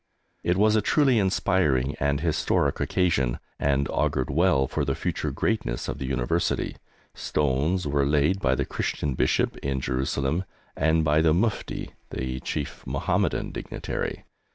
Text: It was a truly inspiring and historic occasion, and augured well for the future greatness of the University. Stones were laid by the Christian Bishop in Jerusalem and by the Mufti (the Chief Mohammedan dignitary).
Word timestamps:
It 0.43 0.57
was 0.57 0.75
a 0.75 0.81
truly 0.81 1.19
inspiring 1.19 1.95
and 1.99 2.21
historic 2.21 2.79
occasion, 2.79 3.37
and 3.59 3.87
augured 3.89 4.31
well 4.31 4.67
for 4.67 4.83
the 4.83 4.95
future 4.95 5.29
greatness 5.29 5.87
of 5.87 5.99
the 5.99 6.07
University. 6.07 6.77
Stones 7.13 7.85
were 7.85 8.03
laid 8.07 8.39
by 8.39 8.55
the 8.55 8.65
Christian 8.65 9.13
Bishop 9.13 9.57
in 9.57 9.79
Jerusalem 9.79 10.45
and 10.75 11.03
by 11.03 11.21
the 11.21 11.35
Mufti 11.35 11.91
(the 12.09 12.39
Chief 12.39 12.81
Mohammedan 12.87 13.51
dignitary). 13.51 14.23